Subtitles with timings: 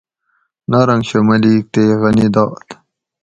[0.69, 2.65] نارنگ شاہ ملیک تے غنی داد